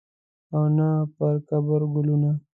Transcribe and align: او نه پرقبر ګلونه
او 0.53 0.63
نه 0.77 0.87
پرقبر 1.15 1.81
ګلونه 1.93 2.31